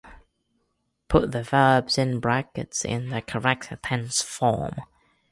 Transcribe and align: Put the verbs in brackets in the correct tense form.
Put 1.09 1.31
the 1.31 1.43
verbs 1.43 1.99
in 1.99 2.19
brackets 2.19 2.83
in 2.83 3.09
the 3.09 3.21
correct 3.21 3.71
tense 3.83 4.23
form. 4.23 4.77